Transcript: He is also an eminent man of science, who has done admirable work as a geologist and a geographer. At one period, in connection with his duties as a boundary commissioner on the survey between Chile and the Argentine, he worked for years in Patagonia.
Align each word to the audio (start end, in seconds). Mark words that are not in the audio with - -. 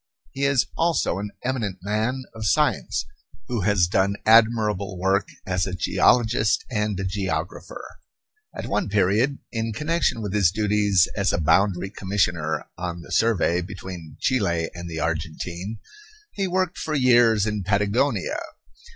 He 0.31 0.45
is 0.45 0.65
also 0.75 1.19
an 1.19 1.29
eminent 1.43 1.77
man 1.83 2.23
of 2.33 2.47
science, 2.47 3.05
who 3.47 3.61
has 3.61 3.85
done 3.85 4.15
admirable 4.25 4.97
work 4.97 5.27
as 5.45 5.67
a 5.67 5.75
geologist 5.75 6.65
and 6.71 6.99
a 6.99 7.03
geographer. 7.03 7.83
At 8.57 8.65
one 8.65 8.89
period, 8.89 9.37
in 9.51 9.73
connection 9.73 10.23
with 10.23 10.33
his 10.33 10.49
duties 10.51 11.07
as 11.15 11.31
a 11.31 11.37
boundary 11.37 11.91
commissioner 11.91 12.65
on 12.79 13.01
the 13.01 13.11
survey 13.11 13.61
between 13.61 14.17
Chile 14.19 14.71
and 14.73 14.89
the 14.89 14.99
Argentine, 14.99 15.77
he 16.31 16.47
worked 16.47 16.79
for 16.79 16.95
years 16.95 17.45
in 17.45 17.61
Patagonia. 17.63 18.39